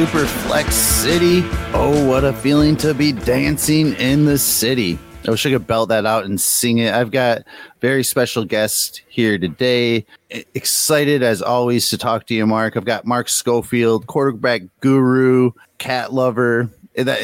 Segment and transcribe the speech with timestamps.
[0.00, 1.42] Superflex City.
[1.74, 4.98] Oh, what a feeling to be dancing in the city.
[5.28, 6.94] I wish I could belt that out and sing it.
[6.94, 7.42] I've got
[7.82, 10.06] very special guest here today.
[10.54, 12.78] Excited as always to talk to you, Mark.
[12.78, 16.70] I've got Mark Schofield, quarterback guru, cat lover.
[16.94, 17.20] Is that,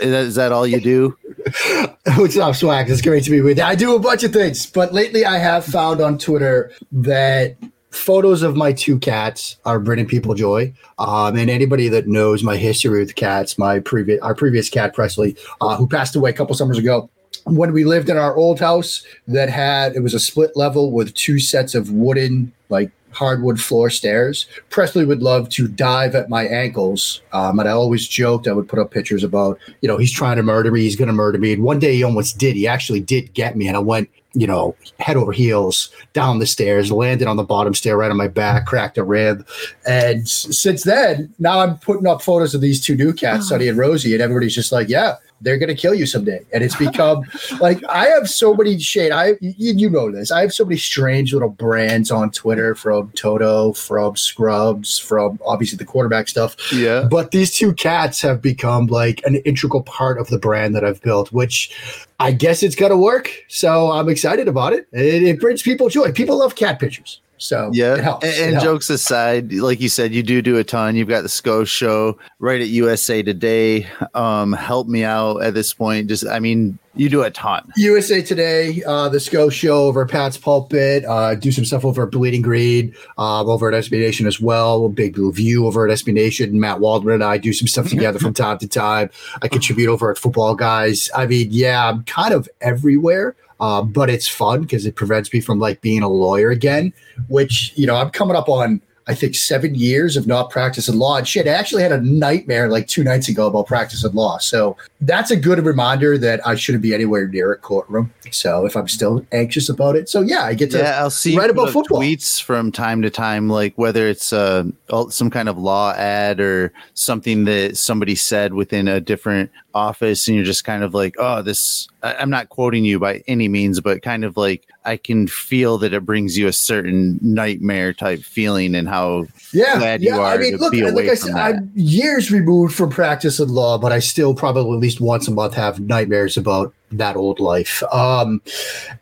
[0.00, 1.18] is uh, that all you do?
[2.16, 2.88] What's up, Swag?
[2.88, 3.64] It's great to be with you.
[3.64, 7.58] I do a bunch of things, but lately I have found on Twitter that
[7.94, 10.72] photos of my two cats are bringing people joy.
[10.98, 15.36] Um, and anybody that knows my history with cats, my previous our previous cat Presley,
[15.60, 17.08] uh, who passed away a couple summers ago.
[17.44, 21.14] When we lived in our old house that had it was a split level with
[21.14, 24.46] two sets of wooden like hardwood floor stairs.
[24.70, 27.22] Presley would love to dive at my ankles.
[27.32, 30.36] Um, and I always joked, I would put up pictures about, you know, he's trying
[30.36, 31.52] to murder me, he's going to murder me.
[31.52, 32.56] And one day he almost did.
[32.56, 33.68] He actually did get me.
[33.68, 37.72] And I went, you know, head over heels down the stairs, landed on the bottom
[37.72, 39.46] stair right on my back, cracked a rib.
[39.86, 43.78] And since then, now I'm putting up photos of these two new cats, Sunny and
[43.78, 46.44] Rosie, and everybody's just like, yeah, they're going to kill you someday.
[46.52, 47.24] And it's become
[47.60, 49.12] like I have so many shade.
[49.12, 50.32] I you, you, know this.
[50.32, 55.76] I have so many strange little brands on Twitter from Toto, from Scrubs, from obviously
[55.76, 56.56] the quarterback stuff.
[56.72, 57.06] Yeah.
[57.08, 61.02] But these two cats have become like an integral part of the brand that I've
[61.02, 63.30] built, which I guess it's going to work.
[63.48, 64.88] So I'm excited about it.
[64.92, 65.22] it.
[65.22, 66.12] It brings people joy.
[66.12, 67.20] People love cat pictures.
[67.38, 70.96] So yeah, and, and jokes aside, like you said, you do do a ton.
[70.96, 73.86] You've got the SCO show right at USA Today.
[74.14, 76.08] Um, help me out at this point.
[76.08, 77.72] Just, I mean, you do a ton.
[77.76, 81.04] USA Today, uh, the SCO show over Pat's Pulpit.
[81.04, 84.88] Uh, do some stuff over at Bleeding Green, uh, over at SB Nation as well.
[84.88, 86.60] Big Blue View over at SB Nation.
[86.60, 89.10] Matt Waldman and I do some stuff together from time to time.
[89.42, 91.10] I contribute over at Football Guys.
[91.14, 93.34] I mean, yeah, I'm kind of everywhere.
[93.60, 96.92] Uh, but it's fun because it prevents me from like being a lawyer again,
[97.28, 101.18] which, you know, I'm coming up on I think seven years of not practicing law.
[101.18, 104.38] And shit, I actually had a nightmare like two nights ago about practicing law.
[104.38, 108.12] So that's a good reminder that I shouldn't be anywhere near a courtroom.
[108.30, 111.36] So if I'm still anxious about it, so yeah, I get to yeah, I'll see
[111.36, 114.64] write about football tweets from time to time, like whether it's uh,
[115.10, 120.36] some kind of law ad or something that somebody said within a different office, and
[120.36, 121.88] you're just kind of like, oh, this.
[122.02, 125.94] I'm not quoting you by any means, but kind of like I can feel that
[125.94, 130.14] it brings you a certain nightmare type feeling and how yeah, glad yeah.
[130.14, 131.36] you are I mean, to look, be away like I from said.
[131.36, 135.54] I'm years removed from practicing law, but I still probably at least once a month
[135.54, 137.82] have nightmares about that old life.
[137.92, 138.42] Um,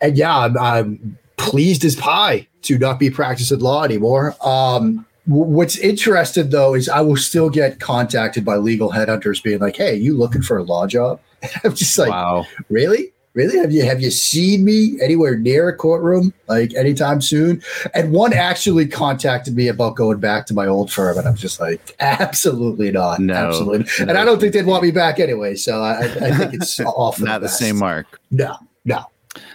[0.01, 4.37] and yeah, I'm, I'm pleased as pie to not be practicing law anymore.
[4.47, 9.77] Um, What's interesting though is I will still get contacted by legal headhunters being like,
[9.77, 13.13] "Hey, you looking for a law job?" And I'm just like, wow, really?
[13.35, 13.59] Really?
[13.59, 17.63] Have you have you seen me anywhere near a courtroom like anytime soon?
[17.95, 21.59] And one actually contacted me about going back to my old firm, and I'm just
[21.59, 23.87] like, absolutely not, no, absolutely.
[24.05, 24.11] No.
[24.11, 25.55] And I don't think they'd want me back anyway.
[25.55, 27.21] So I, I think it's off.
[27.21, 28.21] not the, the same mark.
[28.31, 29.05] No, no.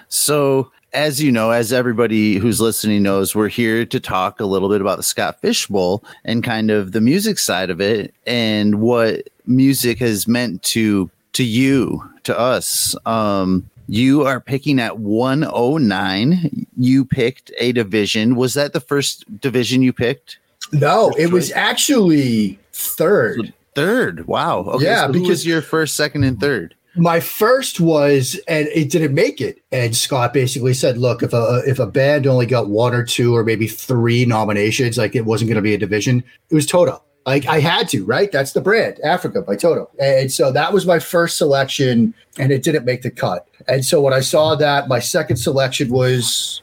[0.07, 4.69] So as you know, as everybody who's listening knows, we're here to talk a little
[4.69, 8.79] bit about the Scott Fish Bowl and kind of the music side of it and
[8.79, 12.95] what music has meant to to you, to us.
[13.05, 16.67] Um, you are picking at 109.
[16.77, 18.35] You picked a division.
[18.35, 20.39] Was that the first division you picked?
[20.71, 23.47] No, it was actually third.
[23.47, 24.25] So third.
[24.25, 24.61] Wow.
[24.61, 29.13] Okay, yeah, so because your first, second, and third my first was and it didn't
[29.13, 29.61] make it.
[29.71, 33.35] And scott basically said look if a if a band only got one or two
[33.35, 36.23] or maybe three nominations like it wasn't going to be a division.
[36.49, 37.03] It was toto.
[37.25, 38.31] Like i had to right?
[38.31, 39.89] That's the brand africa by toto.
[39.99, 43.47] And so that was my first selection and it didn't make the cut.
[43.67, 46.61] And so when i saw that my second selection was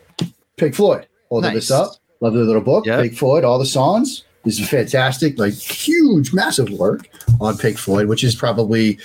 [0.57, 1.69] pink floyd holding nice.
[1.69, 3.03] this up love the little book yep.
[3.03, 7.09] pink floyd all the songs this is fantastic, like huge, massive work
[7.41, 8.99] on Pink Floyd, which is probably,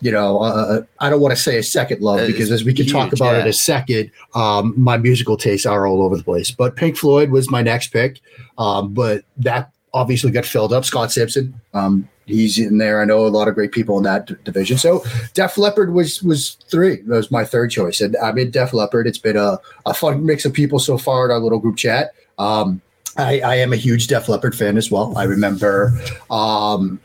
[0.00, 2.74] you know, uh, uh I don't want to say a second love because as we
[2.74, 3.40] can huge, talk about yeah.
[3.40, 6.50] it a second, um, my musical tastes are all over the place.
[6.50, 8.20] But Pink Floyd was my next pick,
[8.58, 10.84] um, but that obviously got filled up.
[10.84, 13.00] Scott Simpson, um, he's in there.
[13.00, 14.78] I know a lot of great people in that d- division.
[14.78, 15.04] So
[15.34, 16.96] Def Leppard was was three.
[17.02, 19.06] That was my third choice, and I'm in Def Leppard.
[19.06, 22.12] It's been a, a fun mix of people so far in our little group chat.
[22.38, 22.82] Um,
[23.16, 25.16] I, I am a huge Def Leppard fan as well.
[25.16, 25.92] I remember,
[26.30, 27.00] um,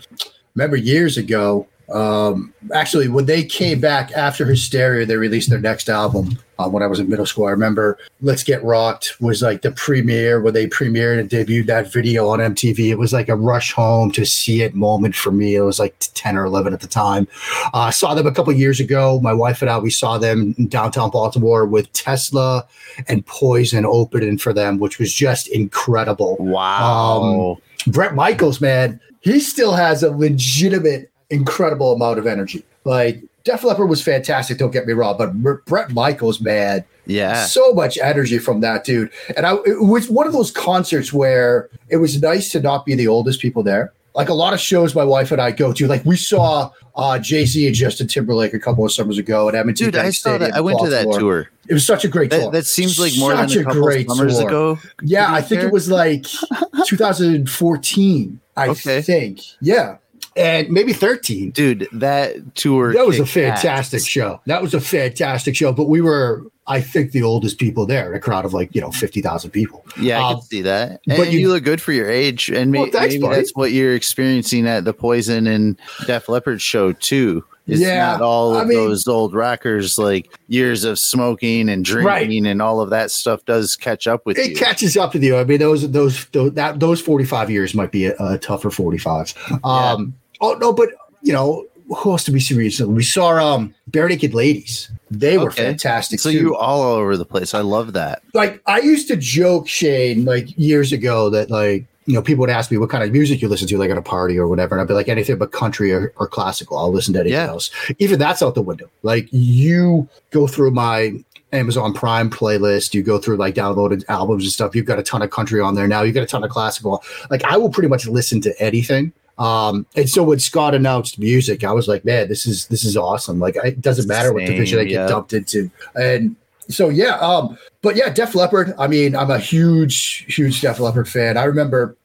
[0.55, 5.87] remember years ago Um, actually, when they came back after Hysteria, they released their next
[5.87, 6.37] album.
[6.59, 9.71] Uh, when I was in middle school, I remember "Let's Get Rocked" was like the
[9.71, 12.89] premiere where they premiered and debuted that video on MTV.
[12.89, 15.55] It was like a rush home to see it moment for me.
[15.55, 17.27] It was like ten or eleven at the time.
[17.73, 19.19] Uh, I saw them a couple years ago.
[19.21, 22.65] My wife and I we saw them in downtown Baltimore with Tesla
[23.07, 26.37] and Poison opening for them, which was just incredible.
[26.39, 27.57] Wow.
[27.57, 32.63] Um, Bret Michaels, man, he still has a legitimate, incredible amount of energy.
[32.83, 37.71] Like Def Leppard was fantastic, don't get me wrong, but Bret Michaels, man, yeah, so
[37.71, 39.09] much energy from that dude.
[39.37, 42.93] And I, it was one of those concerts where it was nice to not be
[42.93, 43.93] the oldest people there.
[44.15, 47.19] Like a lot of shows my wife and I go to, like we saw uh,
[47.19, 49.75] Jay Z and Justin Timberlake a couple of summers ago at M&T.
[49.75, 50.53] Dude, I saw that.
[50.53, 51.49] I went to that tour.
[51.69, 52.51] It was such a great that, tour.
[52.51, 54.47] That seems like more such than a, couple great summers tour.
[54.47, 54.79] ago.
[55.03, 55.69] Yeah, I think care?
[55.69, 56.23] it was like
[56.85, 58.41] 2014.
[58.57, 59.01] I okay.
[59.01, 59.39] think.
[59.61, 59.99] Yeah
[60.37, 61.51] and maybe 13.
[61.51, 62.93] Dude, that tour.
[62.93, 64.07] That was a fantastic ass.
[64.07, 64.41] show.
[64.45, 65.73] That was a fantastic show.
[65.73, 68.91] But we were, I think, the oldest people there, a crowd of like, you know,
[68.91, 69.85] 50,000 people.
[69.99, 71.01] Yeah, I um, can see that.
[71.07, 72.49] And but you, you, look good for your age.
[72.49, 73.35] And well, thanks, maybe buddy.
[73.35, 77.43] that's what you're experiencing at the Poison and Def Leppard show, too.
[77.65, 81.83] It's yeah, not all of I mean, those old rockers like years of smoking and
[81.83, 82.49] drinking right.
[82.49, 84.51] and all of that stuff does catch up with it you.
[84.53, 85.35] It catches up with you.
[85.35, 88.71] I mean, those those those, that, those forty five years might be a, a tougher
[88.71, 89.33] forty five.
[89.65, 90.89] Um, yeah Oh no, but
[91.21, 92.93] you know who else did we see recently?
[92.93, 94.91] We saw um Barenaked Ladies.
[95.09, 95.63] They were okay.
[95.63, 96.19] fantastic.
[96.19, 96.37] So too.
[96.37, 97.53] you all over the place.
[97.53, 98.21] I love that.
[98.33, 102.49] Like I used to joke, Shane, like years ago, that like you know people would
[102.49, 104.75] ask me what kind of music you listen to, like at a party or whatever,
[104.75, 106.77] and I'd be like anything but country or, or classical.
[106.77, 107.47] I'll listen to anything yeah.
[107.47, 107.71] else.
[107.99, 108.89] Even that's out the window.
[109.03, 111.13] Like you go through my
[111.53, 112.93] Amazon Prime playlist.
[112.93, 114.75] You go through like downloaded albums and stuff.
[114.75, 116.01] You've got a ton of country on there now.
[116.01, 117.01] You've got a ton of classical.
[117.29, 119.13] Like I will pretty much listen to anything.
[119.37, 122.97] Um, and so when Scott announced music, I was like, man, this is this is
[122.97, 123.39] awesome.
[123.39, 125.07] Like it doesn't matter what division I get yeah.
[125.07, 125.69] dumped into.
[125.95, 126.35] And
[126.69, 128.73] so yeah, um, but yeah, Def Leppard.
[128.77, 131.37] I mean, I'm a huge, huge Def Leppard fan.
[131.37, 131.95] I remember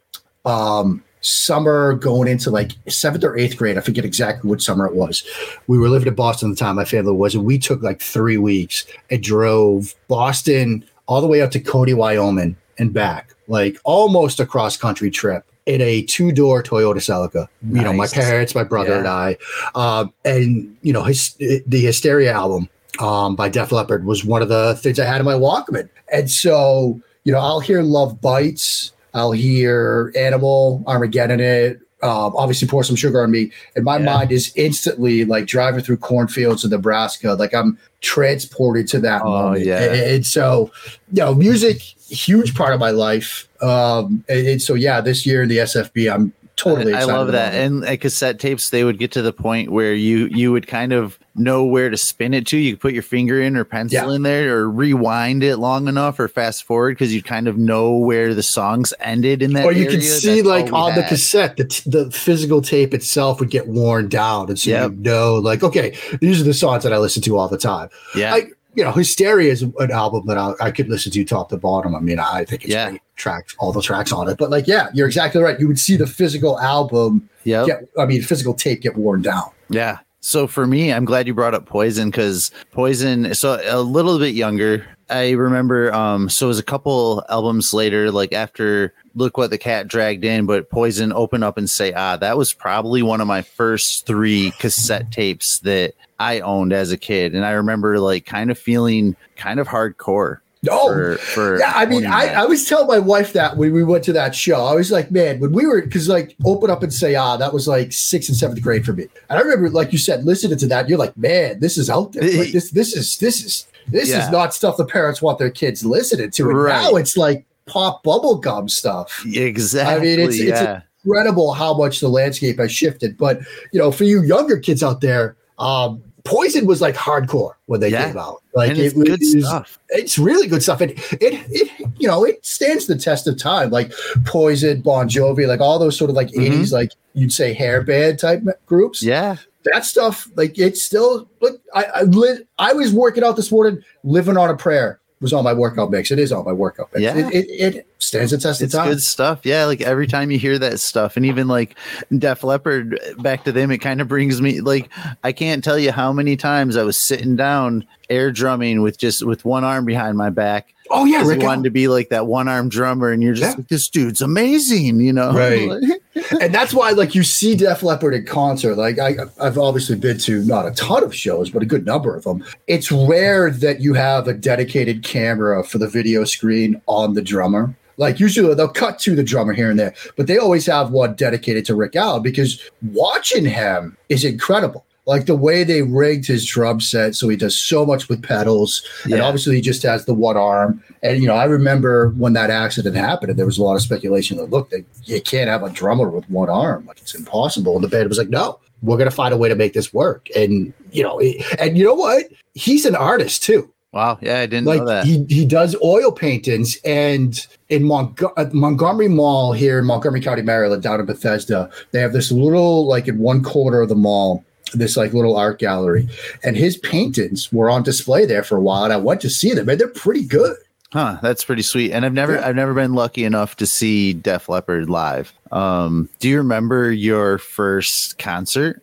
[0.45, 3.79] um summer going into like seventh or eighth grade.
[3.79, 5.25] I forget exactly what summer it was.
[5.69, 8.03] We were living in Boston at the time, my family was, and we took like
[8.03, 13.79] three weeks and drove Boston all the way up to Cody, Wyoming and back, like
[13.85, 17.49] almost a cross country trip in a two door Toyota Celica.
[17.63, 17.79] Nice.
[17.79, 18.99] You know, my parents, my brother, yeah.
[18.99, 19.37] and I.
[19.75, 22.69] Um, and you know, his, the Hysteria album
[22.99, 25.89] um, by Def Leppard was one of the things I had in my Walkman.
[26.13, 28.93] And so, you know, I'll hear Love Bites.
[29.15, 31.81] I'll hear Animal, Armageddon it.
[32.03, 34.05] Um, obviously, pour some sugar on me, and my yeah.
[34.05, 37.35] mind is instantly like driving through cornfields of Nebraska.
[37.35, 39.65] Like I'm transported to that oh, moment.
[39.65, 39.83] Yeah.
[39.83, 40.71] And, and so,
[41.13, 41.81] you know, music
[42.13, 43.49] huge part of my life.
[43.63, 46.95] Um, and, and, so yeah, this year in the SFB, I'm totally.
[46.95, 47.55] I love that.
[47.55, 50.93] And at cassette tapes, they would get to the point where you you would kind
[50.93, 52.59] of know where to spin it to.
[52.59, 54.15] You could put your finger in or pencil yeah.
[54.15, 57.97] in there, or rewind it long enough, or fast forward because you kind of know
[57.97, 59.65] where the songs ended in that.
[59.65, 61.05] Or you can see That's like on had.
[61.05, 64.91] the cassette, the, t- the physical tape itself would get worn down, and so yep.
[64.93, 67.89] you know, like okay, these are the songs that I listen to all the time.
[68.15, 68.33] Yeah.
[68.33, 71.57] Like, you know, Hysteria is an album that I, I, could listen to top to
[71.57, 71.95] bottom.
[71.95, 72.91] I mean, I think it's yeah.
[72.91, 74.39] great tracks, all the tracks on it.
[74.39, 75.59] But like, yeah, you're exactly right.
[75.61, 77.67] You would see the physical album, yeah,
[77.99, 79.51] I mean, physical tape get worn down.
[79.69, 79.99] Yeah.
[80.21, 83.35] So for me, I'm glad you brought up Poison because Poison.
[83.35, 84.87] So a little bit younger.
[85.13, 85.93] I remember.
[85.93, 86.29] Um.
[86.29, 90.47] So it was a couple albums later, like after Look What the Cat Dragged In,
[90.47, 92.17] but Poison open up and say ah.
[92.17, 96.97] That was probably one of my first three cassette tapes that I owned as a
[96.97, 100.41] kid, and I remember like kind of feeling kind of hardcore.
[100.71, 101.73] Oh, for, for yeah.
[101.75, 104.65] I mean, I, I was telling my wife that when we went to that show,
[104.65, 107.53] I was like, man, when we were, because like open up and say, ah, that
[107.53, 109.09] was like sixth and seventh grade for me.
[109.29, 112.13] And I remember, like you said, listening to that, you're like, man, this is out
[112.13, 112.23] there.
[112.23, 114.25] Like, this, this is, this is, this yeah.
[114.25, 116.49] is not stuff the parents want their kids listening to.
[116.51, 116.83] And right.
[116.83, 119.25] now it's like pop bubblegum stuff.
[119.27, 119.95] Exactly.
[119.95, 120.77] I mean, it's, yeah.
[120.77, 123.17] it's incredible how much the landscape has shifted.
[123.17, 123.41] But,
[123.73, 127.89] you know, for you younger kids out there, um, Poison was like hardcore when they
[127.89, 128.07] yeah.
[128.07, 128.43] came out.
[128.55, 129.79] Like it's it, good it stuff.
[129.89, 130.81] It's really good stuff.
[130.81, 133.71] And it, it, you know, it stands the test of time.
[133.71, 133.93] Like
[134.25, 136.61] Poison, Bon Jovi, like all those sort of like mm-hmm.
[136.61, 139.03] 80s, like you'd say hair band type groups.
[139.03, 139.37] Yeah.
[139.65, 143.83] That stuff, like it's still, look, I, I, lit, I was working out this morning,
[144.03, 146.11] living on a prayer was on my workout mix.
[146.11, 147.03] It is on my workout mix.
[147.03, 147.17] Yeah.
[147.17, 148.89] It, it, it stands the test it's of time.
[148.91, 149.41] good stuff.
[149.45, 149.65] Yeah.
[149.65, 151.77] Like every time you hear that stuff, and even like
[152.19, 154.91] Def Leppard, back to them, it kind of brings me like,
[155.23, 159.25] I can't tell you how many times I was sitting down air drumming with just
[159.25, 160.75] with one arm behind my back.
[160.91, 163.57] Oh yeah, Rick wanted to be like that one arm drummer, and you're just yeah.
[163.57, 165.33] like, this dude's amazing, you know?
[165.33, 165.83] Right.
[166.41, 168.77] and that's why, like, you see Def Leppard in concert.
[168.77, 172.15] Like, I, I've obviously been to not a ton of shows, but a good number
[172.15, 172.45] of them.
[172.67, 177.75] It's rare that you have a dedicated camera for the video screen on the drummer.
[177.99, 181.15] Like usually they'll cut to the drummer here and there, but they always have one
[181.15, 186.47] dedicated to Rick Allen because watching him is incredible like the way they rigged his
[186.47, 189.17] drum set so he does so much with pedals yeah.
[189.17, 190.83] and obviously he just has the one arm.
[191.03, 193.83] And you know i remember when that accident happened and there was a lot of
[193.83, 196.87] speculation that look that you can't have a drummer with one arm.
[196.87, 197.75] Like it's impossible.
[197.75, 199.95] And the band was like no we're going to find a way to make this
[199.95, 200.29] work.
[200.37, 201.21] And you know
[201.59, 202.25] and you know what?
[202.55, 203.73] He's an artist too.
[203.93, 205.05] Wow, yeah, I didn't like, know that.
[205.05, 210.41] He he does oil paintings, and in Mont- uh, Montgomery Mall here in Montgomery County,
[210.41, 214.47] Maryland, down in Bethesda, they have this little like in one corner of the mall
[214.75, 216.09] this like little art gallery,
[216.43, 218.85] and his paintings were on display there for a while.
[218.85, 220.57] And I went to see them, and they're pretty good.
[220.93, 221.93] Huh, that's pretty sweet.
[221.93, 222.47] And I've never yeah.
[222.47, 225.33] I've never been lucky enough to see Def Leppard live.
[225.51, 228.83] Um, do you remember your first concert?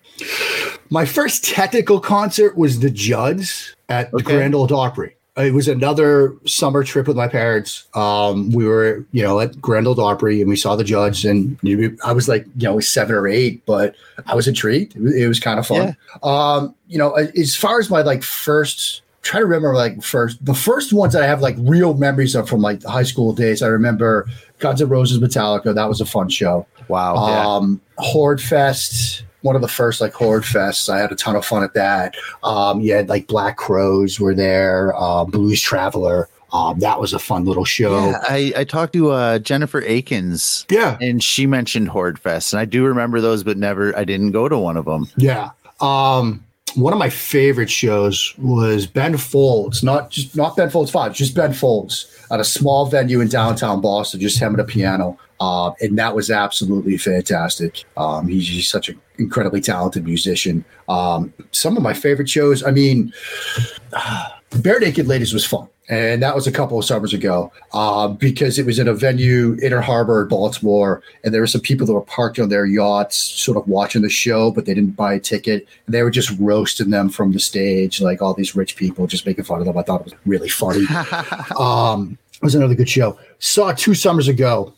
[0.89, 4.17] My first technical concert was the Judds at okay.
[4.17, 7.87] the Grand Ole Opry it was another summer trip with my parents.
[7.93, 11.57] Um, we were, you know, at Grand Ole Opry and we saw the Judds, and
[12.03, 14.95] I was like, you know, seven or eight, but I was intrigued.
[14.95, 15.95] It was, it was kind of fun.
[15.95, 16.19] Yeah.
[16.23, 20.53] Um, you know, as far as my like first, try to remember like first, the
[20.53, 23.61] first ones that I have like real memories of from like high school days.
[23.61, 24.27] I remember
[24.59, 25.73] Guns N' Roses, Metallica.
[25.73, 26.67] That was a fun show.
[26.87, 27.15] Wow.
[27.15, 28.05] Um, yeah.
[28.05, 30.89] Horde Fest one of the first like horde fests.
[30.89, 32.15] I had a ton of fun at that.
[32.43, 36.27] Um, you had like Black Crowes were there, uh, Blues Traveler.
[36.51, 38.09] Um, that was a fun little show.
[38.09, 40.65] Yeah, I, I talked to uh, Jennifer Akins.
[40.69, 40.97] Yeah.
[40.99, 42.53] And she mentioned Horde Fest.
[42.53, 45.07] And I do remember those, but never, I didn't go to one of them.
[45.15, 45.51] Yeah.
[45.79, 46.43] Um,
[46.75, 51.35] one of my favorite shows was Ben Folds, not just not Ben Folds Five, just
[51.35, 55.17] Ben Folds at a small venue in downtown Boston, just him and a piano.
[55.39, 57.85] Uh, and that was absolutely fantastic.
[57.95, 60.65] Um, he's, he's, such an incredibly talented musician.
[60.89, 63.13] Um, some of my favorite shows, I mean,
[63.93, 65.67] uh, Barenaked Ladies was fun.
[65.89, 69.57] And that was a couple of summers ago uh, because it was in a venue,
[69.59, 71.01] Inner Harbor, Baltimore.
[71.23, 74.09] And there were some people that were parked on their yachts, sort of watching the
[74.09, 75.67] show, but they didn't buy a ticket.
[75.87, 79.25] And they were just roasting them from the stage, like all these rich people, just
[79.25, 79.79] making fun of them.
[79.79, 80.85] I thought it was really funny.
[81.59, 83.17] um, it was another good show.
[83.39, 84.73] Saw two summers ago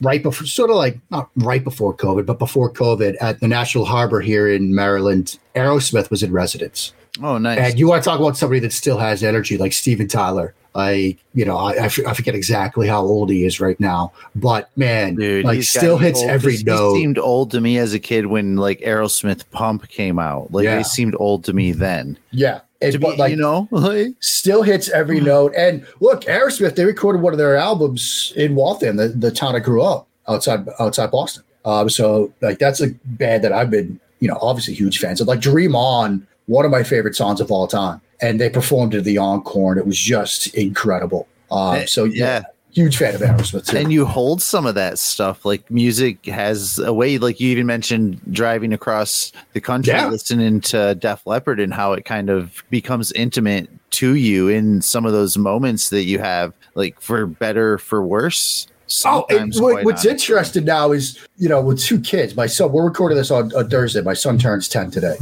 [0.00, 3.84] right before, sort of like not right before COVID, but before COVID at the National
[3.84, 6.92] Harbor here in Maryland, Aerosmith was in residence.
[7.22, 7.58] Oh, nice.
[7.58, 10.54] And you want to talk about somebody that still has energy, like Steven Tyler.
[10.74, 15.16] I, you know, I, I forget exactly how old he is right now, but man,
[15.16, 16.30] Dude, like still hits old.
[16.30, 16.94] every note.
[16.94, 20.52] Seemed old to me as a kid when like Aerosmith Pump came out.
[20.52, 20.76] Like yeah.
[20.76, 22.16] they seemed old to me then.
[22.30, 22.60] Yeah.
[22.82, 23.68] And, be, like, you know,
[24.20, 25.26] still hits every hmm.
[25.26, 25.54] note.
[25.56, 29.58] And look, Aerosmith, they recorded one of their albums in Waltham, the, the town I
[29.58, 31.44] grew up outside outside Boston.
[31.64, 35.28] Um, so like that's a band that I've been, you know, obviously huge fans of.
[35.28, 38.00] Like Dream On, one of my favorite songs of all time.
[38.22, 41.26] And they performed at the encore, and it was just incredible.
[41.50, 42.24] Um, so yeah.
[42.24, 43.76] yeah huge fan of Aerosmith too.
[43.76, 45.44] And you hold some of that stuff.
[45.44, 50.08] Like music has a way, like you even mentioned driving across the country, yeah.
[50.08, 55.04] listening to Def Leppard and how it kind of becomes intimate to you in some
[55.04, 58.66] of those moments that you have, like for better, for worse.
[59.04, 59.24] Oh,
[59.58, 63.30] what, what's interesting now is, you know, with two kids, my son, we're recording this
[63.30, 64.00] on, on Thursday.
[64.00, 65.16] My son turns 10 today.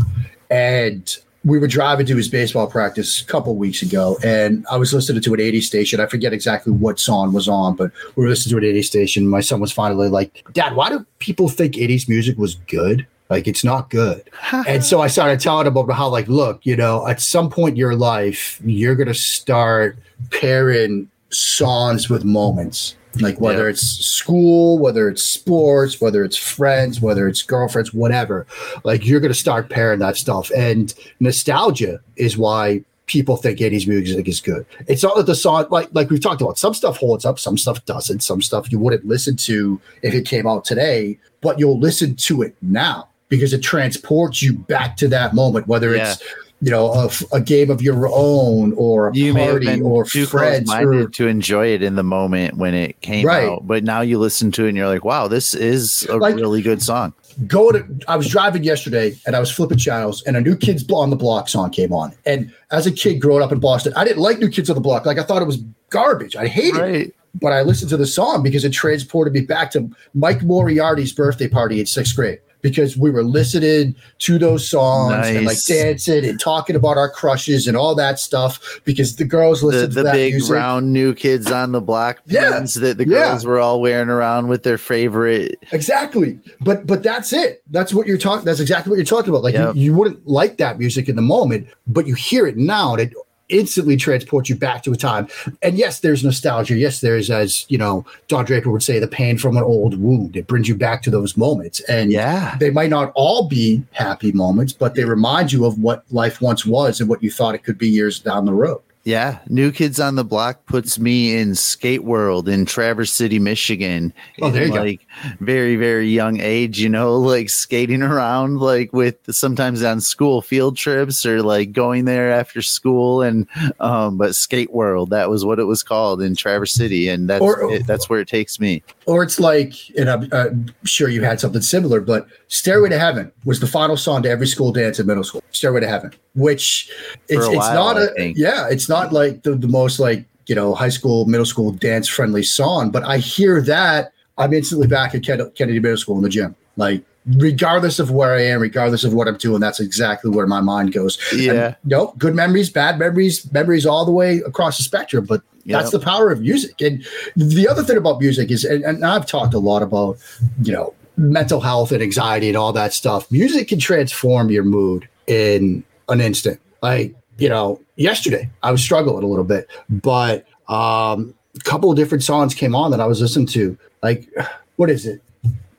[0.50, 1.14] And
[1.44, 5.22] we were driving to his baseball practice a couple weeks ago, and I was listening
[5.22, 6.00] to an 80 station.
[6.00, 9.28] I forget exactly what song was on, but we were listening to an 80 station.
[9.28, 13.06] My son was finally like, Dad, why do people think 80s music was good?
[13.30, 14.28] Like, it's not good.
[14.52, 17.72] and so I started telling him about how, like, look, you know, at some point
[17.72, 19.98] in your life, you're going to start
[20.30, 23.70] pairing songs with moments like whether yeah.
[23.70, 28.46] it's school whether it's sports whether it's friends whether it's girlfriends whatever
[28.84, 33.88] like you're going to start pairing that stuff and nostalgia is why people think 80s
[33.88, 36.98] music is good it's not that the song like like we've talked about some stuff
[36.98, 40.64] holds up some stuff doesn't some stuff you wouldn't listen to if it came out
[40.64, 45.66] today but you'll listen to it now because it transports you back to that moment
[45.66, 46.12] whether yeah.
[46.12, 46.22] it's
[46.60, 50.68] you know, a, a, game of your own or a you party or too friends
[50.72, 53.48] or, to enjoy it in the moment when it came right.
[53.48, 53.66] out.
[53.66, 56.60] But now you listen to it and you're like, wow, this is a like, really
[56.60, 57.14] good song.
[57.46, 60.84] Go to I was driving yesterday and I was flipping channels and a new kids
[60.90, 62.12] on the block song came on.
[62.26, 64.80] And as a kid growing up in Boston, I didn't like new kids on the
[64.80, 65.06] block.
[65.06, 65.58] Like I thought it was
[65.90, 66.34] garbage.
[66.34, 66.94] I hated right.
[66.94, 67.14] it.
[67.34, 71.46] But I listened to the song because it transported me back to Mike Moriarty's birthday
[71.46, 76.40] party in sixth grade because we were listening to those songs and like dancing and
[76.40, 80.02] talking about our crushes and all that stuff because the girls The, listened to the
[80.04, 80.54] that big music.
[80.54, 82.60] round new kids on the block Yeah.
[82.60, 83.30] that the Yeah.
[83.30, 85.56] girls were all wearing around with their favorite.
[85.72, 86.38] Exactly.
[86.60, 87.62] But but that's it.
[87.70, 88.44] That's what you're talking.
[88.44, 89.42] That's exactly what you're talking about.
[89.42, 89.74] Like Yep.
[89.76, 93.02] you, you wouldn't like that music in the moment, but you hear it now and
[93.02, 93.12] it
[93.48, 95.28] instantly transports you back to a time.
[95.62, 96.76] And yes, there's nostalgia.
[96.76, 100.36] Yes, there's as you know, Don Draper would say, the pain from an old wound.
[100.36, 101.80] It brings you back to those moments.
[101.88, 102.56] And Yeah.
[102.60, 106.66] they might not all be happy moments, but they remind you of what life once
[106.66, 108.80] was and what you thought it could be years down the road.
[109.08, 114.12] Yeah, New Kids on the Block puts me in Skate World in Traverse City, Michigan.
[114.42, 114.80] Oh, there you go.
[114.80, 115.00] like
[115.40, 120.76] very, very young age, you know, like skating around like with sometimes on school field
[120.76, 123.46] trips or like going there after school and
[123.80, 127.40] um but Skate World, that was what it was called in Traverse City and that's
[127.40, 128.82] Or- it, that's where it takes me.
[129.06, 130.48] Or it's like, and I'm uh,
[130.84, 134.46] sure you had something similar, but Stairway to Heaven was the final song to every
[134.46, 135.42] school dance in middle school.
[135.52, 136.90] Stairway to Heaven, which
[137.28, 138.36] it's, it's not I a, think.
[138.38, 142.08] yeah, it's not like the, the most like, you know, high school, middle school dance
[142.08, 146.22] friendly song, but I hear that I'm instantly back at Ken- Kennedy Middle School in
[146.22, 146.56] the gym.
[146.76, 147.04] Like,
[147.36, 150.92] regardless of where I am, regardless of what I'm doing, that's exactly where my mind
[150.92, 151.18] goes.
[151.34, 151.52] Yeah.
[151.52, 155.26] And, no, good memories, bad memories, memories all the way across the spectrum.
[155.26, 156.80] But that's the power of music.
[156.80, 157.04] And
[157.36, 160.16] the other thing about music is, and, and I've talked a lot about,
[160.62, 163.30] you know, mental health and anxiety and all that stuff.
[163.30, 166.60] Music can transform your mood in an instant.
[166.80, 171.96] Like, you know, yesterday I was struggling a little bit, but um, a couple of
[171.96, 173.76] different songs came on that I was listening to.
[174.02, 174.28] Like,
[174.76, 175.22] what is it?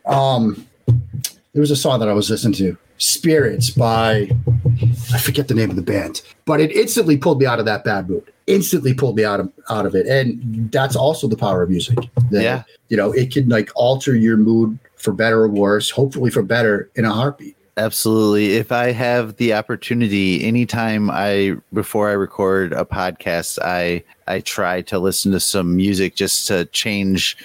[0.06, 0.68] Um,
[1.54, 4.30] there was a song that I was listening to, Spirits by
[5.14, 7.84] I forget the name of the band, but it instantly pulled me out of that
[7.86, 8.24] bad mood.
[8.46, 11.98] Instantly pulled me out of out of it, and that's also the power of music.
[12.32, 12.64] That, Yeah.
[12.90, 15.90] you know, it can like alter your mood for better or worse.
[15.90, 17.56] Hopefully, for better in a heartbeat.
[17.78, 18.58] Absolutely.
[18.58, 24.82] If I have the opportunity, anytime I before I record a podcast, I I try
[24.82, 27.38] to listen to some music just to change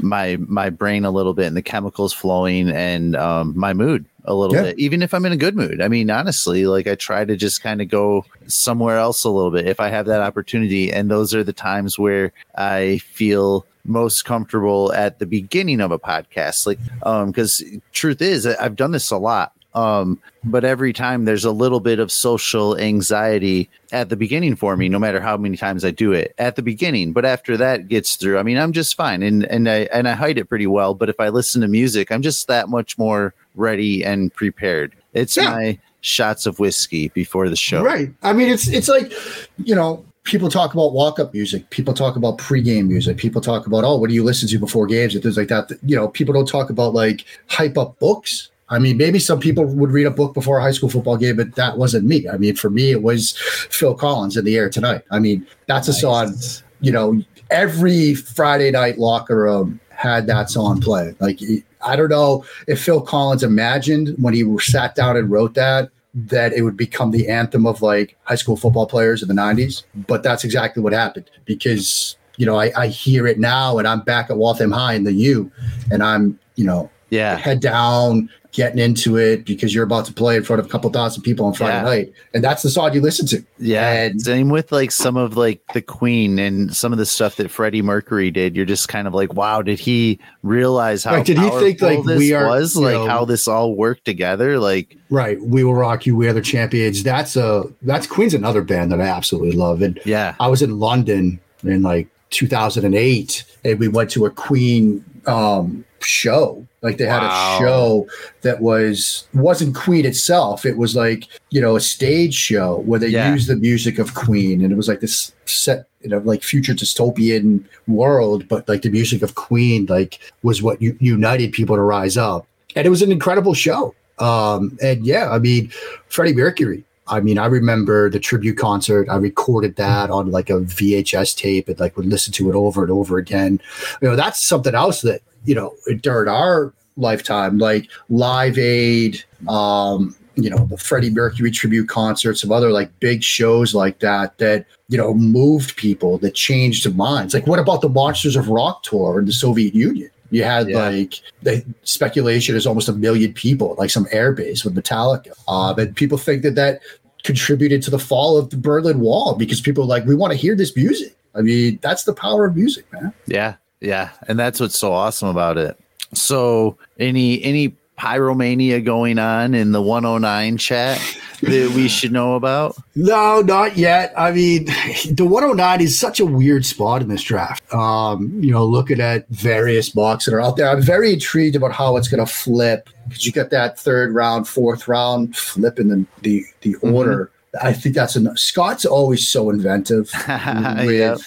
[0.00, 4.34] my my brain a little bit and the chemicals flowing and um, my mood a
[4.34, 4.62] little Yeah.
[4.62, 5.80] bit, even if I'm in a good mood.
[5.80, 9.50] I mean, honestly, like I try to just kind of go somewhere else a little
[9.50, 10.92] bit if I have that opportunity.
[10.92, 15.98] And those are the times where I feel most comfortable at the beginning of a
[15.98, 16.66] podcast.
[16.66, 19.52] Like, um, because truth is, I've done this a lot.
[19.78, 24.76] Um, but every time there's a little bit of social anxiety at the beginning for
[24.76, 27.12] me, no matter how many times I do it at the beginning.
[27.12, 30.12] But after that gets through, I mean, I'm just fine, and and I and I
[30.12, 30.94] hide it pretty well.
[30.94, 34.94] But if I listen to music, I'm just that much more ready and prepared.
[35.14, 35.50] It's Yeah.
[35.50, 37.82] my shots of whiskey before the show.
[37.82, 38.12] Right.
[38.22, 39.12] I mean, it's it's like,
[39.58, 41.70] you know, people talk about walk up music.
[41.70, 43.16] People talk about pregame music.
[43.16, 45.70] People talk about, oh, what do you listen to before games and things like that.
[45.84, 48.50] You know, people don't talk about like hype up books.
[48.70, 51.36] I mean, maybe some people would read a book before a high school football game,
[51.36, 52.28] but that wasn't me.
[52.28, 53.32] I mean, for me, it was
[53.70, 55.02] Phil Collins in the air tonight.
[55.10, 56.34] I mean, that's a song,
[56.80, 61.14] you know, every Friday night locker room had that song play.
[61.18, 61.40] Like,
[61.80, 66.52] I don't know if Phil Collins imagined when he sat down and wrote that that
[66.52, 69.84] it would become the anthem of like high school football players in the 90s.
[69.94, 74.00] But that's exactly what happened because, you know, I, I hear it now and I'm
[74.00, 75.50] back at Waltham High in the U
[75.92, 77.36] and I'm, you know, Yeah.
[77.36, 80.88] head down, getting into it because you're about to play in front of a couple
[80.90, 81.82] thousand people on Friday Yeah.
[81.82, 82.12] night.
[82.32, 83.44] And that's the song you listen to.
[83.58, 87.36] Yeah, And- same with like some of like the Queen and some of the stuff
[87.36, 88.56] that Freddie Mercury did.
[88.56, 92.02] You're just kind of like, wow, did he realize how Right, did he think, like,
[92.04, 94.58] this we are, was like know- how this all worked together?
[94.58, 95.40] Like, Right.
[95.42, 96.16] We will rock you.
[96.16, 97.02] We are the champions.
[97.02, 99.82] That's a that's Queen's another band that I absolutely love.
[99.82, 105.04] And yeah, I was in London in like 2008, and we went to a Queen
[105.26, 106.66] um, show.
[106.82, 107.56] Like they had Wow.
[107.56, 108.06] a show
[108.42, 110.64] that was wasn't Queen itself.
[110.64, 113.32] It was like you know a stage show where they Yeah.
[113.32, 116.74] used the music of Queen, and it was like this set you know like future
[116.74, 121.82] dystopian world, but like the music of Queen like was what u- united people to
[121.82, 123.94] rise up, and it was an incredible show.
[124.18, 125.70] Um, and yeah, I mean,
[126.08, 126.84] Freddie Mercury.
[127.10, 129.08] I mean, I remember the tribute concert.
[129.08, 132.82] I recorded that on like a VHS tape and like would listen to it over
[132.82, 133.60] and over again.
[134.02, 140.14] You know, that's something else that, you know, during our lifetime, like Live Aid, um,
[140.36, 144.66] you know, the Freddie Mercury tribute concerts, some other like big shows like that, that,
[144.88, 147.34] you know, moved people, that changed minds.
[147.34, 150.10] Like, what about the Monsters of Rock tour in the Soviet Union?
[150.30, 150.88] You had Yeah.
[150.90, 155.32] like the speculation is almost a million people, like some airbase with Metallica.
[155.48, 156.80] Uh, and people think that that
[157.24, 160.36] contributed to the fall of the Berlin Wall because people are like, we want to
[160.38, 161.16] hear this music.
[161.34, 163.12] I mean, that's the power of music, man.
[163.26, 165.78] yeah, yeah, and that's what's so awesome about it.
[166.14, 171.00] So, any any pyromania going on in the 109 chat
[171.42, 172.76] that we should know about?
[172.94, 174.12] No, not yet.
[174.16, 174.64] I mean,
[175.10, 177.62] the 109 is such a weird spot in this draft.
[177.74, 181.72] Um, you know, looking at various mocks that are out there, I'm very intrigued about
[181.72, 185.88] how it's going to flip because you got that third round, fourth round flip in
[185.88, 186.94] the the, the mm-hmm.
[186.94, 187.30] order.
[187.62, 188.38] I think that's enough.
[188.38, 191.18] Scott's always so inventive with, yep.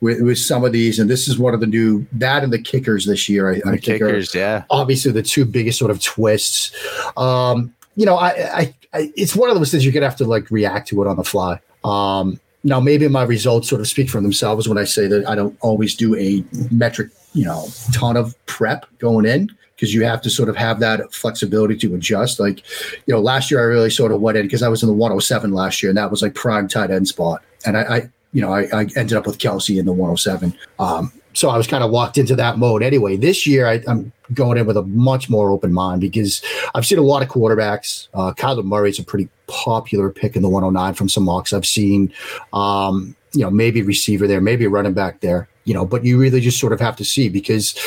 [0.00, 2.60] With, with some of these, and this is one of the new that and the
[2.60, 3.50] kickers this year.
[3.50, 6.72] I, I think kickers, are yeah, obviously the two biggest sort of twists.
[7.16, 10.24] Um, you know, I, I, I, it's one of those things you're gonna have to
[10.24, 11.60] like react to it on the fly.
[11.84, 15.34] Um, now maybe my results sort of speak for themselves when I say that I
[15.34, 20.20] don't always do a metric, you know, ton of prep going in because you have
[20.20, 22.40] to sort of have that flexibility to adjust.
[22.40, 22.64] Like,
[23.06, 24.92] you know, last year I really sort of went in because I was in the
[24.92, 27.44] 107 last year, and that was like prime tight end spot.
[27.64, 30.54] And I, I you know, I, I, ended up with Kelce in the 107.
[30.78, 33.16] Um, so I was kind of walked into that mode anyway.
[33.16, 36.42] This year, I, am going in with a much more open mind because
[36.74, 38.08] I've seen a lot of quarterbacks.
[38.12, 41.66] Uh, Kyler Murray is a pretty popular pick in the 109 from some mocks I've
[41.66, 42.12] seen.
[42.52, 46.40] Um, you know, maybe receiver there, maybe running back there you know, but you really
[46.40, 47.78] just sort of have to see because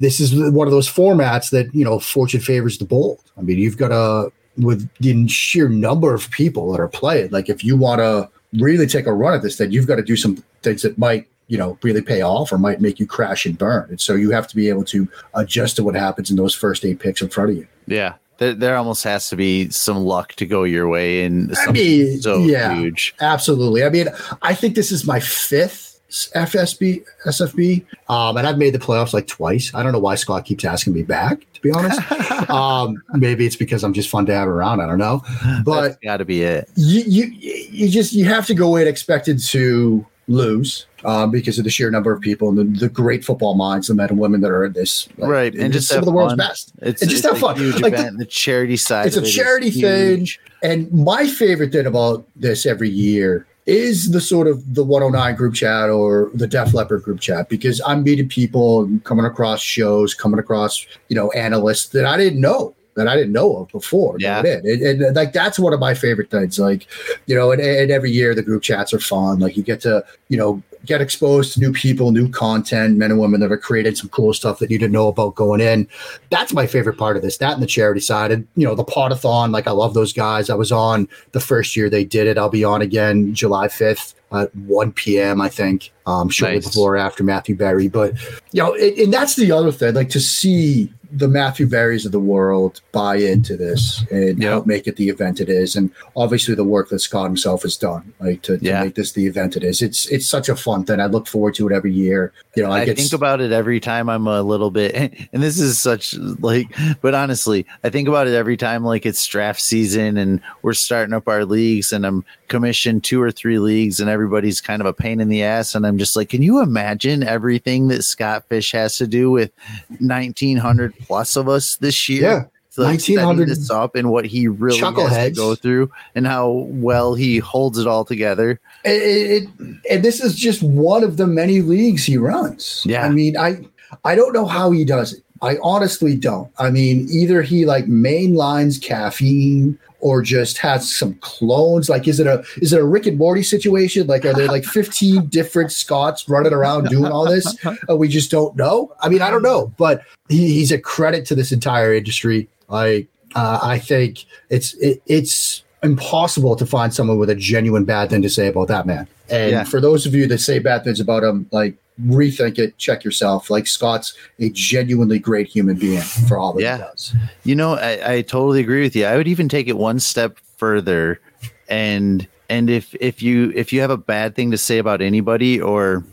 [0.00, 3.22] this is one of those formats that, you know, fortune favors the bold.
[3.36, 7.48] I mean, you've got a, with the sheer number of people that are playing, like
[7.48, 10.16] if you want to really take a run at this, then you've got to do
[10.16, 13.56] some things that might, you know, really pay off or might make you crash and
[13.58, 13.86] burn.
[13.90, 16.84] And so you have to be able to adjust to what happens in those first
[16.84, 17.66] eight picks in front of you.
[17.86, 18.14] Yeah.
[18.38, 22.20] There, there almost has to be some luck to go your way, and I mean,
[22.20, 23.12] so yeah, huge.
[23.20, 23.82] Absolutely.
[23.82, 24.06] I mean,
[24.42, 29.26] I think this is my fifth FSB, SFB, um, and I've made the playoffs like
[29.26, 29.74] twice.
[29.74, 31.40] I don't know why Scott keeps asking me back.
[31.52, 32.00] To be honest,
[32.50, 34.80] um, maybe it's because I'm just fun to have around.
[34.80, 35.22] I don't know,
[35.64, 36.70] but got to be it.
[36.76, 37.24] You, you
[37.70, 41.90] you just you have to go in expected to lose uh, because of the sheer
[41.90, 44.64] number of people and the, the, great football minds, the men and women that are
[44.64, 45.08] in this.
[45.16, 46.72] Like, right, and just some of the world's best.
[46.80, 47.56] It's, and just it's have fun.
[47.56, 48.12] Huge like event.
[48.12, 49.08] The, the, charity side.
[49.08, 50.28] It's a charity thing,
[50.62, 55.54] and my favorite thing about this every year is the sort of the 109 group
[55.54, 60.40] chat or the Def Leppard group chat because I'm meeting people coming across shows, coming
[60.40, 64.16] across, you know, analysts that I didn't know that I didn't know of before.
[64.18, 64.40] Yeah.
[64.40, 66.58] And, and, and, like that's one of my favorite things.
[66.58, 66.86] Like,
[67.26, 69.38] you know, and, and every year the group chats are fun.
[69.38, 73.20] Like you get to, you know, get exposed to new people, new content, men and
[73.20, 75.88] women that are creating some cool stuff that you didn't know about going in.
[76.30, 77.38] That's my favorite part of this.
[77.38, 79.52] That and the charity side, and you know the podathon.
[79.52, 80.50] Like I love those guys.
[80.50, 82.38] I was on the first year they did it.
[82.38, 85.40] I'll be on again July fifth at 1 p.m.
[85.40, 86.66] I think, um, shortly nice.
[86.66, 87.88] before or after Matthew Berry.
[87.88, 88.14] But
[88.52, 89.94] you know, it, and that's the other thing.
[89.94, 94.50] Like to see the Matthew Berrys of the world buy into this and yep.
[94.50, 95.74] help make it the event it is.
[95.74, 98.84] And obviously the work that Scott himself has done, like to, to yeah.
[98.84, 99.80] make this the event it is.
[99.80, 101.00] It's it's such a fun thing.
[101.00, 102.32] I look forward to it every year.
[102.56, 104.94] You know, I, I think about it every time I'm a little bit
[105.32, 109.26] and this is such like but honestly, I think about it every time like it's
[109.26, 114.00] draft season and we're starting up our leagues and I'm commissioned two or three leagues
[114.00, 115.74] and everybody's kind of a pain in the ass.
[115.74, 119.52] And I'm just like, can you imagine everything that Scott Fish has to do with
[120.00, 122.22] 1900 plus of us this year.
[122.22, 122.44] Yeah.
[122.76, 127.14] like 1900 this up and what he really has to go through and how well
[127.14, 128.60] he holds it all together.
[128.84, 129.48] It, it,
[129.90, 132.84] and this is just one of the many leagues he runs.
[132.86, 133.04] Yeah.
[133.04, 133.66] I mean, I
[134.04, 135.24] I don't know how he does it.
[135.42, 136.50] I honestly don't.
[136.58, 141.88] I mean, either he like mainlines caffeine or just has some clones?
[141.88, 144.06] Like, is it a is it a Rick and Morty situation?
[144.06, 147.56] Like, are there like 15 different Scotts running around doing all this?
[147.66, 148.94] Uh, we just don't know.
[149.00, 152.48] I mean, I don't know, but he, he's a credit to this entire industry.
[152.70, 158.10] I uh, I think it's it, it's impossible to find someone with a genuine bad
[158.10, 159.06] thing to say about that man.
[159.30, 159.64] And yeah.
[159.64, 163.50] for those of you that say bad things about him, like rethink it, check yourself.
[163.50, 166.76] Like Scott's a genuinely great human being for all that yeah.
[166.76, 167.16] he does.
[167.44, 169.04] You know, I, I totally agree with you.
[169.04, 171.20] I would even take it one step further
[171.68, 175.60] and and if if you if you have a bad thing to say about anybody
[175.60, 176.04] or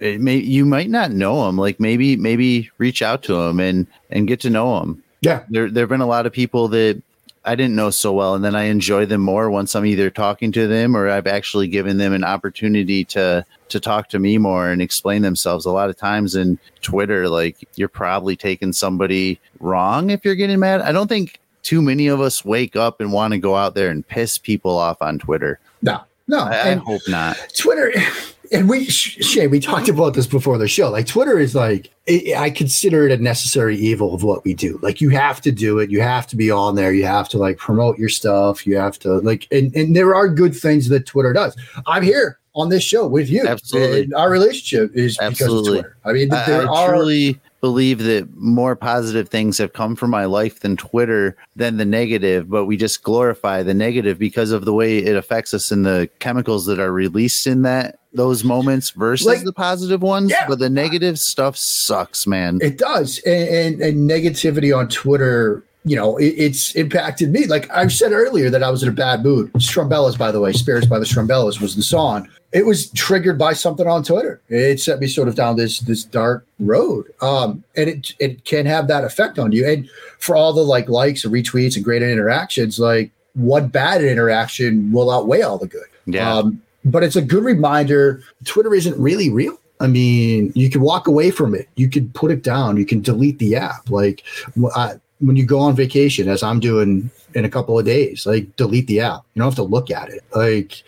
[0.00, 3.86] it may you might not know them like maybe maybe reach out to them and
[4.10, 7.00] and get to know them yeah there there have been a lot of people that
[7.44, 10.52] I didn't know so well, and then I enjoy them more once I'm either talking
[10.52, 14.70] to them or I've actually given them an opportunity to to talk to me more
[14.70, 15.64] and explain themselves.
[15.66, 20.60] A lot of times in Twitter, like you're probably taking somebody wrong if you're getting
[20.60, 20.80] mad.
[20.80, 23.90] I don't think too many of us wake up and want to go out there
[23.90, 25.60] and piss people off on Twitter.
[25.82, 27.36] No, no, I, I hope not.
[27.56, 27.92] Twitter
[28.52, 30.90] and we Shane, we talked about this before the show.
[30.90, 31.90] Like Twitter is like
[32.36, 34.78] I consider it a necessary evil of what we do.
[34.82, 35.90] Like you have to do it.
[35.90, 36.92] You have to be on there.
[36.92, 38.66] You have to like promote your stuff.
[38.66, 41.56] You have to like and, and there are good things that Twitter does.
[41.86, 43.46] I'm here on this show with you.
[43.46, 44.02] Absolutely.
[44.02, 45.58] And our relationship is Absolutely.
[45.60, 45.96] because of Twitter.
[46.04, 50.10] I mean, there I, I are truly believe that more positive things have come from
[50.10, 54.64] my life than Twitter than the negative, but we just glorify the negative because of
[54.64, 58.90] the way it affects us and the chemicals that are released in that those moments
[58.90, 60.30] versus Like- the positive ones.
[60.30, 60.46] Yeah.
[60.48, 62.58] But the negative stuff sucks, man.
[62.62, 65.64] It does, and, and, and negativity on Twitter.
[65.84, 67.46] You know, it, it's impacted me.
[67.46, 69.52] Like I've said earlier, that I was in a bad mood.
[69.54, 72.28] Strumbellas, by the way, "Spirits by the Strumbellas" was the song.
[72.52, 74.40] It was triggered by something on Twitter.
[74.48, 78.66] It set me sort of down this this dark road, um, and it it can
[78.66, 79.66] have that effect on you.
[79.66, 79.88] And
[80.18, 85.10] for all the like likes and retweets and great interactions, like one bad interaction will
[85.10, 85.86] outweigh all the good.
[86.06, 86.34] yeah.
[86.34, 89.58] Um, but it's a good reminder Twitter isn't really real.
[89.80, 91.68] I mean, you can walk away from it.
[91.76, 92.76] You can put it down.
[92.76, 93.88] You can delete the app.
[93.90, 94.24] Like
[94.74, 98.54] I, when you go on vacation, as I'm doing in a couple of days, like
[98.56, 99.22] delete the app.
[99.34, 100.22] You don't have to look at it.
[100.34, 100.82] Like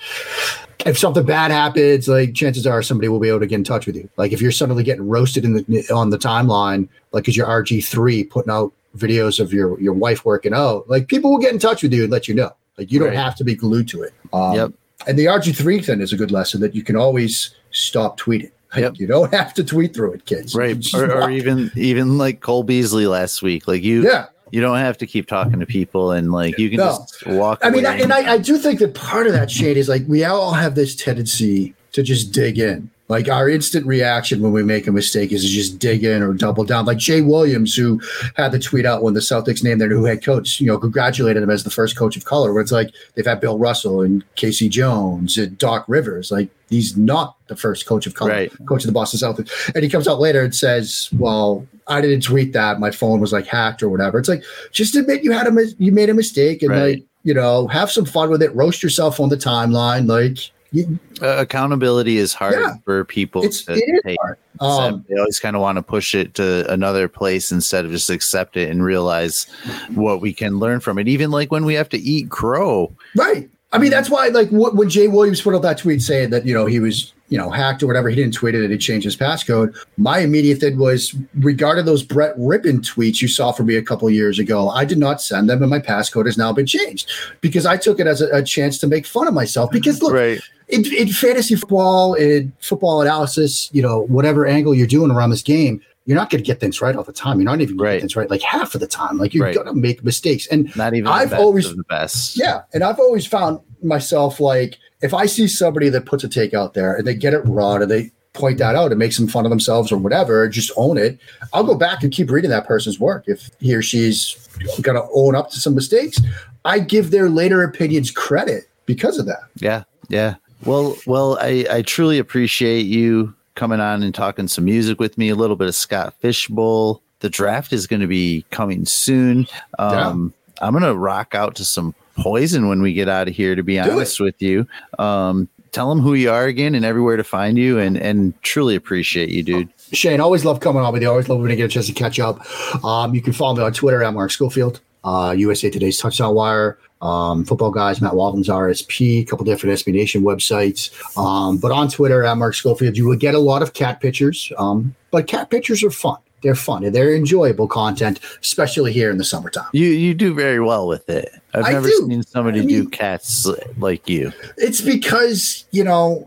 [0.87, 3.87] if something bad happens, like chances are somebody will be able to get in touch
[3.87, 4.09] with you.
[4.16, 8.31] Like if you're suddenly getting roasted in the on the timeline, like because you're RG3
[8.31, 11.83] putting out videos of your your wife working out, like people will get in touch
[11.83, 12.53] with you and let you know.
[12.79, 13.16] Like you don't Right.
[13.19, 14.14] have to be glued to it.
[14.33, 14.73] Um, Yep.
[15.07, 18.51] And the RG3 thing is a good lesson that you can always stop tweeting.
[18.76, 18.94] Yep.
[18.96, 20.54] You don't have to tweet through it, kids.
[20.54, 20.76] Right.
[20.94, 23.66] Or, or even even like Cole Beasley last week.
[23.66, 24.26] Like you yeah.
[24.50, 26.87] you don't have to keep talking to people and like you can No.
[26.87, 29.76] just walk I mean, I, and I, I do think that part of that Shane
[29.76, 32.90] is like we all have this tendency to just dig in.
[33.11, 36.33] Like our instant reaction when we make a mistake is to just dig in or
[36.33, 36.87] double down.
[36.87, 38.01] Like Jay Williams, who
[38.37, 41.42] had the tweet out when the Celtics named their new head coach, you know, congratulated
[41.42, 42.53] him as the first coach of color.
[42.53, 44.68] Where it's like they've had Bill Russell and K.C.
[44.68, 46.31] Jones and Doc Rivers.
[46.31, 48.53] Like he's not the first coach of color, Right.
[48.66, 49.75] coach of the Boston Celtics.
[49.75, 52.79] And he comes out later and says, "Well, I didn't tweet that.
[52.79, 55.90] My phone was like hacked or whatever." It's like just admit you had a you
[55.90, 56.83] made a mistake and Right.
[56.99, 58.55] like you know have some fun with it.
[58.55, 60.07] Roast yourself on the timeline.
[60.07, 60.38] Like
[60.72, 62.74] you, Uh, accountability is hard Yeah.
[62.85, 64.16] for people it's to it is take.
[64.20, 64.37] hard.
[64.61, 68.11] Um, they always kind of want to push it to another place instead of just
[68.11, 69.46] accept it and realize
[69.94, 71.09] what we can learn from it.
[71.09, 72.92] Even like when we have to eat crow.
[73.16, 73.48] Right.
[73.72, 76.44] I mean, that's why, like, wh- when Jay Williams put out that tweet saying that,
[76.44, 78.76] you know, he was, you know, hacked or whatever, he didn't tweet it and he
[78.76, 79.72] changed his passcode.
[79.96, 84.11] My immediate thing was regarding those Brett Rypien tweets you saw from me a couple
[84.11, 87.09] years ago, I did not send them and my passcode has now been changed
[87.42, 89.70] because I took it as a, a chance to make fun of myself.
[89.70, 90.40] Because look, Right.
[90.72, 95.42] In, in fantasy football, in football analysis, you know, whatever angle you're doing around this
[95.42, 97.38] game, you're not going to get things right all the time.
[97.38, 97.92] You're not even going to Right.
[97.96, 99.18] get things right like half of the time.
[99.18, 99.54] Like you're Right.
[99.54, 100.46] going to make mistakes.
[100.50, 102.37] And Not even I've the always- the best.
[102.37, 106.52] yeah, and I've always found myself like if I see somebody that puts a take
[106.54, 109.26] out there and they get it wrong and they point that out and make some
[109.26, 111.18] fun of themselves or whatever, just own it.
[111.52, 113.24] I'll go back and keep reading that person's work.
[113.26, 114.37] If he or she's
[114.83, 116.18] going to own up to some mistakes,
[116.64, 119.40] I give their later opinions credit because of that.
[119.56, 120.35] Yeah, yeah.
[120.64, 125.29] Well, well, I, I truly appreciate you coming on and talking some music with me.
[125.29, 127.03] A little bit of Scott Fish Bowl.
[127.20, 129.46] The draft is going to be coming soon.
[129.79, 133.55] Um, I'm going to rock out to some Poison when we get out of here.
[133.55, 133.88] To be it.
[133.88, 134.66] honest with you,
[134.99, 137.79] um, tell them who you are again and everywhere to find you.
[137.79, 139.68] And and truly appreciate you, dude.
[139.92, 141.09] Shane, always love coming on with you.
[141.09, 142.44] Always love when I get a chance to catch up.
[142.85, 146.78] Um, you can follow me on Twitter at Mark Schofield, uh, USA Today's Touchdown Wire,
[147.02, 150.90] um, Football Guys, Matt Waldman's RSP, a couple different SB Nation websites.
[151.16, 154.52] Um, but on Twitter at Mark Schofield, you will get a lot of cat pictures.
[154.58, 156.18] Um, but cat pictures are fun.
[156.42, 159.68] They're fun and they're enjoyable content, especially here in the summertime.
[159.72, 161.30] You you do very well with it.
[161.52, 162.06] I've I never do.
[162.08, 164.32] seen somebody I do cats like you.
[164.56, 166.24] It's because, you know,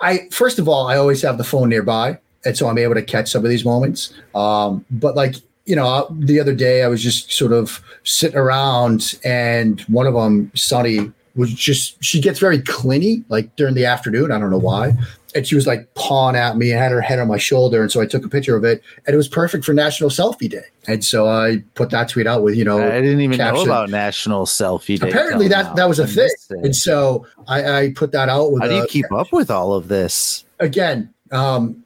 [0.00, 2.18] I first of all, I always have the phone nearby.
[2.44, 4.12] And so I'm able to catch some of these moments.
[4.34, 9.18] Um, but like, you know, the other day I was just sort of sitting around
[9.24, 14.30] and one of them, Sunny, was just she gets very clingy like during the afternoon.
[14.32, 14.92] I don't know why.
[15.34, 17.80] And she was like pawing at me and had her head on my shoulder.
[17.80, 20.50] And so I took a picture of it and it was perfect for National Selfie
[20.50, 20.64] Day.
[20.86, 23.88] And so I put that tweet out with, you know, I didn't even know about
[23.88, 25.08] National Selfie Day.
[25.08, 26.66] apparently that that was a I thing.
[26.66, 29.50] And so I, I put that out with How do you a- keep up with
[29.50, 30.44] all of this?
[30.58, 31.82] again, um,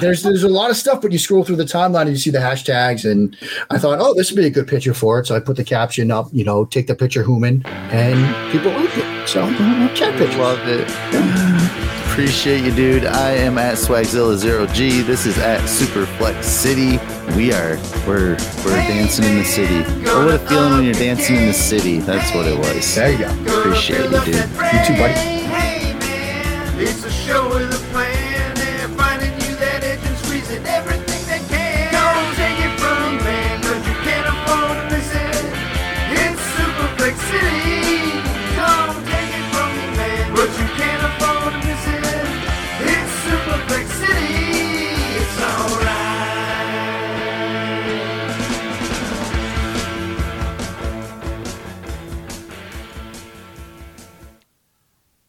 [0.00, 2.30] there's there's a lot of stuff, but you scroll through the timeline and you see
[2.30, 3.36] the hashtags, and
[3.70, 5.26] I thought, oh, this would be a good picture for it.
[5.26, 8.96] So I put the caption up, you know, take the picture human, and people like
[8.96, 9.28] it.
[9.28, 9.46] So
[9.94, 10.36] cat pictures.
[10.38, 10.88] Love it.
[12.10, 13.04] Appreciate you, dude.
[13.04, 15.02] I am at Swagzilla Zero G.
[15.02, 16.98] This is at Superflex City.
[17.36, 19.84] We are we're we're dancing in the city.
[20.06, 21.98] Oh, what a feeling when you're dancing in the city.
[21.98, 22.94] That's what it was.
[22.94, 23.28] There you go.
[23.58, 24.34] Appreciate you, dude.
[24.34, 25.36] You too, buddy.